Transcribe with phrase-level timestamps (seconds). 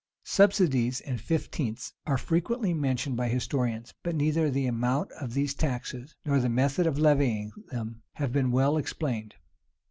[0.25, 6.15] Subsidies and fifteenths are frequently mentioned by historians; but neither the amount of these taxes,
[6.25, 9.35] nor the method of levying them, have been well explained.